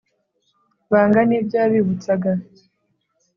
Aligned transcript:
banga 0.91 1.19
n 1.29 1.31
ibyo 1.37 1.55
yabibutsaga 1.61 2.31